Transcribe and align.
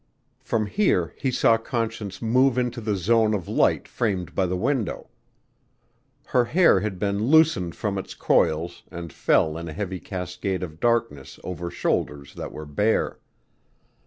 From 0.39 0.65
here 0.65 1.13
he 1.15 1.29
saw 1.29 1.57
Conscience 1.59 2.23
move 2.23 2.57
into 2.57 2.81
the 2.81 2.95
zone 2.95 3.35
of 3.35 3.47
light 3.47 3.87
framed 3.87 4.33
by 4.33 4.47
the 4.47 4.57
window. 4.57 5.11
Her 6.25 6.45
hair 6.45 6.79
had 6.79 6.97
been 6.97 7.25
loosened 7.25 7.75
from 7.75 7.99
its 7.99 8.15
coils 8.15 8.81
and 8.89 9.13
fell 9.13 9.59
in 9.59 9.67
a 9.67 9.73
heavy 9.73 9.99
cascade 9.99 10.63
of 10.63 10.79
darkness 10.79 11.39
over 11.43 11.69
shoulders 11.69 12.33
that 12.33 12.51
were 12.51 12.65
bare. 12.65 13.19